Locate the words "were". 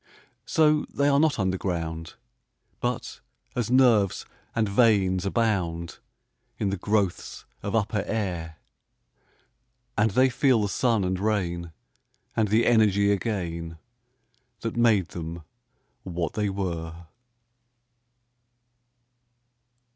16.49-17.05